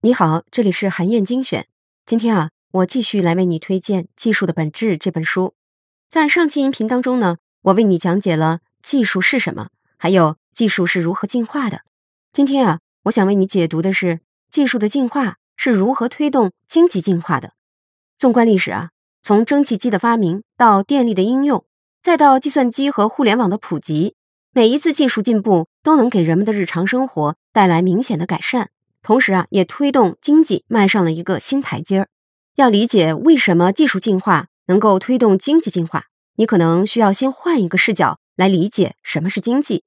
[0.00, 1.66] 你好，这里是韩燕精选。
[2.06, 5.54] 今天啊，我继续来为你推荐《技术的本质》这本书。
[6.08, 11.82] 在上期音频当中呢，我为你讲解了技术是什么，还有技术是如何进化的。
[12.32, 17.54] 今天啊，我想为你解读的是技术的进化是如何推动经济进化的。
[18.16, 18.90] 纵观历史啊，
[19.20, 21.64] 从蒸汽机的发明到电力的应用，
[22.00, 24.14] 再到计算机和互联网的普及，
[24.58, 28.70] 每一次技术进步都能给人们的日常生活带来明显的改善。
[29.02, 32.08] 同时啊，也推动经济迈上了一个新台阶儿。
[32.56, 39.84] 要理解为什么技术进化能够推动经济进化，你可能需要先换一个视角来理解什么是经济。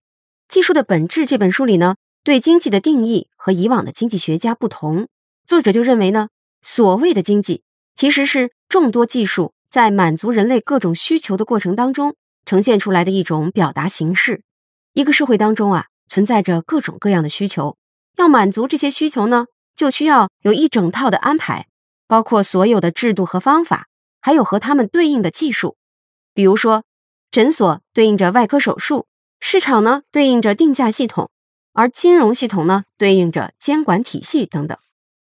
[0.48, 5.10] 技术的本质这本书里呢，对经济的定义和以往的经济学家不同。
[5.46, 6.30] 作者就认为呢，
[6.62, 7.64] 所谓的经济
[7.94, 14.44] 其实是众多技术在满足人类各种需求的过程当中呈现出来的一种表达形式。
[14.94, 17.78] 一个社会当中啊，存在着各种各样的需求。
[18.18, 19.46] 要满足这些需求呢，
[19.76, 21.68] 就需要有一整套的安排，
[22.08, 23.88] 包括所有的制度和方法，
[24.20, 25.78] 还有和他们对应的技术。
[26.34, 26.84] 比如说，
[27.32, 29.08] 诊所对应着外科手术，
[29.40, 31.32] 市场呢对应着定价系统，
[31.74, 34.78] 而金融系统呢对应着监管体系等等。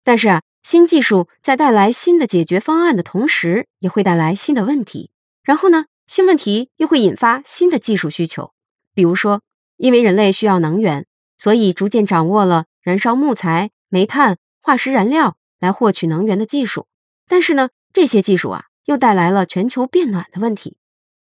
[0.03, 5.11] 但是啊，新技术在带来新的解决方案的同时，也会带来新的问题。
[5.43, 8.53] 然后呢，新问题又会引发新的技术需求。
[8.93, 9.41] 比如说，
[9.79, 12.65] 因为人类需要能源，所以逐渐掌握了。
[12.81, 16.87] 燃烧木材、煤炭、化石燃料来获取能源的技术，
[17.27, 20.77] 但是呢，这些技术啊又带来了全球变暖的问题。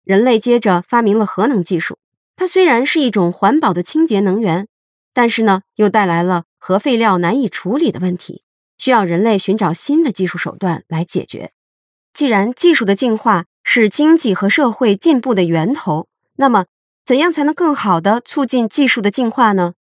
[0.04, 1.98] 人类接着发明了核能技术，
[2.36, 4.68] 它虽然是一种环保的清洁能源，
[5.14, 8.44] 但是呢，又带来了核废料难以处理的问题，
[8.78, 11.52] 需要人类寻找新的技术手段来解决。
[12.14, 16.08] 既然技术的进化是经济和社会进步的源头，
[16.38, 16.66] 那么
[17.12, 19.73] 怎样才能更好的促进技术的进化呢？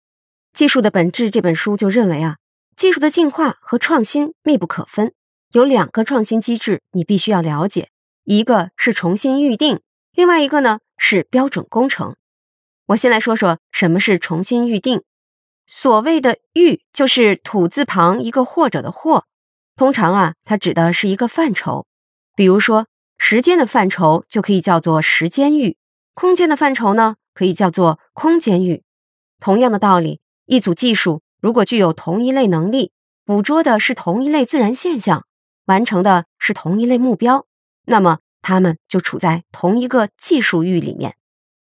[0.51, 2.35] 技术的本质这本书就认为啊，
[2.75, 5.13] 技术的进化和创新密不可分。
[5.53, 7.87] 有两个创新机制你必须要了解，
[8.25, 9.79] 一个是重新预定，
[10.13, 12.17] 另外一个呢是标准工程。
[12.87, 15.01] 我先来说说什么是重新预定。
[15.65, 19.23] 所谓的“预”就是土字旁一个“或者”的“或”，
[19.77, 21.85] 通常啊它指的是一个范畴。
[22.35, 22.87] 比如说
[23.17, 25.77] 时间的范畴就可以叫做时间域，
[26.13, 28.83] 空间的范畴呢可以叫做空间域。
[29.39, 30.19] 同样的道理。
[30.47, 32.91] 一组技术如果具有同一类能力，
[33.23, 35.25] 捕捉的是同一类自然现象，
[35.65, 37.45] 完成的是同一类目标，
[37.85, 41.15] 那么它们就处在同一个技术域里面。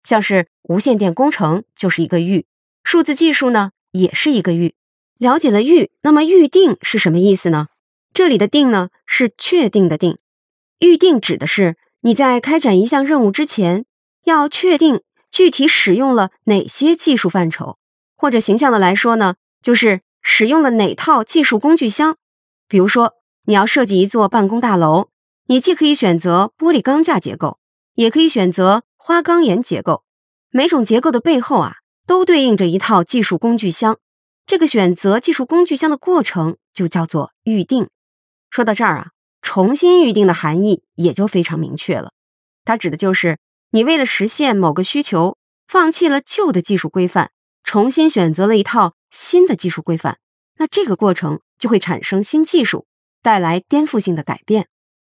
[0.04, 2.46] 像是无线电工程就是一个域，
[2.82, 4.74] 数字技术呢也是一个域。
[5.18, 7.66] 了解了域，那么预定是什么意思呢？
[8.14, 10.16] 这里的定呢是确定的定，
[10.78, 13.84] 预定指的是你在开展一项任务之前，
[14.24, 17.78] 要确定具体使用了哪些技术范畴。
[18.16, 22.16] 或者形象的来说呢，就是使用了哪套技术工具箱。
[22.66, 25.08] 比如说，你要设计一座办公大楼，
[25.46, 27.58] 你既可以选择玻璃钢架结构，
[27.94, 30.04] 也可以选择花岗岩结构。
[30.50, 33.98] 每种结构的背后啊，都对应着一套技术工具箱。
[34.46, 37.88] 这个选择技术工具箱的过程就叫做预定。
[38.50, 39.10] 说到这儿啊，
[39.42, 42.12] 重新预定的含义也就非常明确了。
[42.64, 43.38] 它指的就是
[43.70, 45.36] 你为了实现某个需求，
[45.66, 47.30] 放弃了旧的技术规范。
[47.64, 50.18] 重新选择了一套新的技术规范，
[50.56, 52.86] 那这个过程就会产生新技术，
[53.22, 54.68] 带来颠覆性的改变。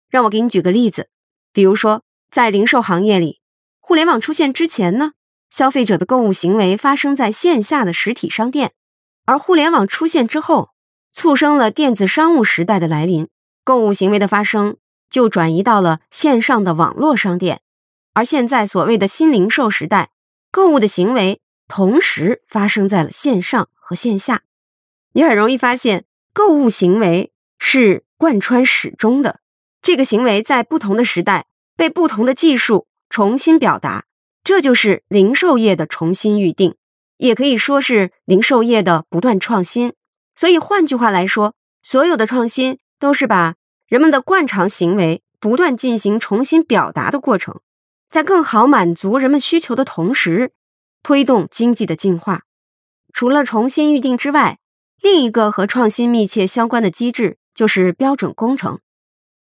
[0.09, 1.09] 让我给你举个例子，
[1.53, 2.01] 比如说
[2.31, 3.41] 在零售行业里，
[3.79, 5.11] 互联网出现之前呢，
[5.51, 8.71] 消费者的购物行为发生在线下的实体商店，
[9.25, 10.71] 而互联网出现之后，
[11.11, 13.27] 促生了电子商务时代的来临，
[13.63, 14.77] 购物行为的发生
[15.11, 17.61] 就转移到了线上的网络商店，
[18.17, 20.09] 而现在所谓的新零售时代，
[20.49, 21.39] 购物的行为。
[21.67, 24.41] 同时发生在了线上和线下，
[25.11, 29.41] 你很容易发现，购物行为是贯穿始终的。
[29.81, 31.45] 这个行为在不同的时代
[31.75, 34.05] 被不同的技术重新表达，
[34.43, 36.75] 这就是零售业的重新预定，
[37.17, 39.93] 也可以说是零售业的不断创新。
[40.33, 41.53] 所以换句话来说，
[41.83, 43.55] 所有的创新都是把
[43.87, 47.59] 人们的惯常行为不断进行重新表达的过程，
[48.09, 50.51] 在更好满足人们需求的同时。
[51.03, 52.41] 推动经济的进化，
[53.13, 54.57] 除了重新预定之外，
[55.01, 58.79] 另一个和创新密切相关的机制就是标准工程。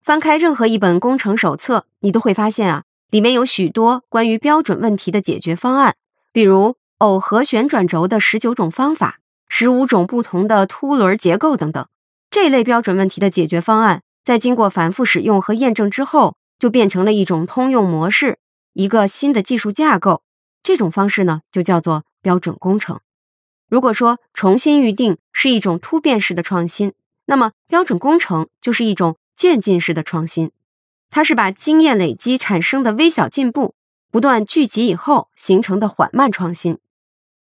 [0.01, 5.97] 翻开任何一本工程手册，你都会发现啊，里面有许多关于标准问题的解决方案，
[6.31, 9.19] 比如耦合旋转轴的十九种方法、
[9.49, 11.85] 十五种不同的凸轮结构等等。
[12.31, 18.39] 这类标准问题的解决方案，在经过反复使用和验证之后，就变成了一种通用模式，
[18.77, 20.21] 一个新的技术架构。
[20.61, 22.99] 这种方式呢，就叫做标准工程。
[23.67, 26.93] 如果说重新预定是一种突变式的创新，
[27.25, 30.51] 那么标准工程就是一种渐进式的创新。
[31.09, 33.73] 它是把经验累积产生的微小进步
[34.11, 36.77] 不断聚集以后形成的缓慢创新。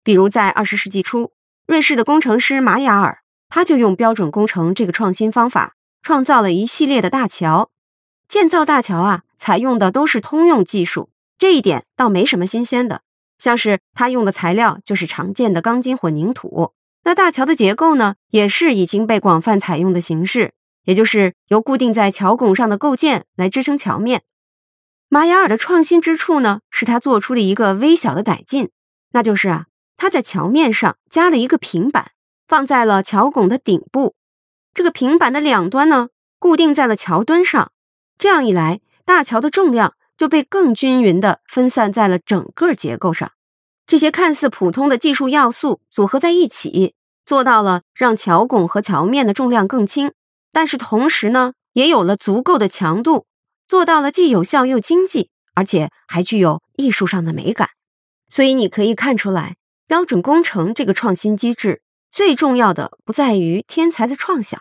[0.04, 1.32] 比如在二十世纪初，
[1.64, 7.70] 瑞士的工程师马雅尔，他就用标准工程这个创新方法，创造了一系列的大桥。
[8.28, 11.10] 建造大桥啊，采用的都是通用技术，
[11.42, 13.02] 这一点倒没什么新鲜的。
[13.36, 16.72] 像是他用的材料就是常见的钢筋混凝土，
[17.02, 20.54] 那大桥的结构呢，也是已经被广泛采用的形式，
[20.84, 24.22] 也就是由固定在桥拱上的构件来支撑桥面。
[25.08, 28.70] 马雅尔的创新之处呢，是他做出了一个微小的改进，
[29.10, 29.66] 那就是啊，
[29.96, 32.12] 他在桥面上加了一个平板，
[32.46, 34.14] 放在了桥拱的顶部，
[34.72, 37.72] 这个平板的两端呢，固定在了桥墩上，
[38.16, 39.94] 这样一来，大桥的重量。
[40.22, 43.32] 就被更均匀地分散在了整个结构上。
[43.88, 46.94] 这些看似普通的技术要素组合在一起，
[47.26, 50.12] 做到了让桥拱和桥面的重量更轻，
[50.52, 53.26] 但是同时呢，也有了足够的强度，
[53.66, 57.70] 做到了既有效又经济，而且还具有艺术上的美感。
[58.28, 59.56] 所以你可以看出来，
[59.88, 61.82] 标准工程这个创新机制
[62.12, 64.60] 最重要的不在于天才的创想，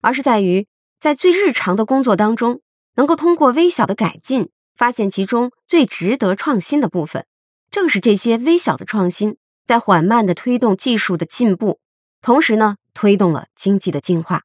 [0.00, 0.68] 而是在于
[1.00, 2.60] 在最日常的工作当中，
[2.94, 4.50] 能够通过微小的改进。
[4.82, 7.24] 发现其中最值得创新的部分，
[7.70, 11.78] 正是这些微小的创新，在缓慢的推动技术的进步，
[12.20, 14.42] 同时呢，推动了经济的进化。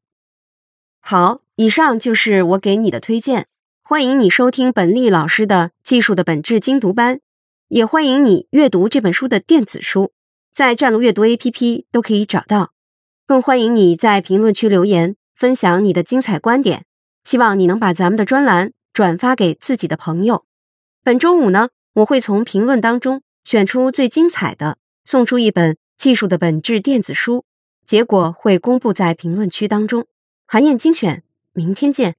[1.00, 3.48] 好，以上就是我给你的推荐。
[3.81, 7.19] 欢迎你收听本丽老师的技术的本质精读班，
[7.69, 10.12] 也欢迎你阅读这本书的电子书，
[10.54, 12.74] 在战路阅读 APP 都可以找到。
[13.25, 16.86] 更欢迎你在评论区留言，分享你的精彩观点。
[17.24, 18.74] 希望你能把咱们的专栏。
[18.97, 20.44] 转发给自己的朋友。
[21.03, 27.45] 本周五呢，我会从评论当中选出最精彩的，送出一本《技术的本质》电子书，
[27.85, 30.07] 结果会公布在评论区当中。
[30.47, 31.21] 韩燕精选，
[31.53, 32.15] 明天见。